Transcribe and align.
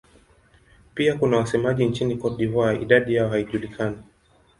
Pia 0.93 1.15
kuna 1.15 1.37
wasemaji 1.37 1.85
nchini 1.85 2.17
Cote 2.17 2.35
d'Ivoire; 2.37 2.81
idadi 2.81 3.13
yao 3.15 3.29
haijulikani. 3.29 3.97